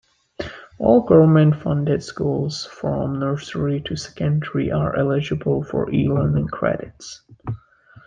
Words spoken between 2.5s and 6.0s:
from nursery to secondary are eligible for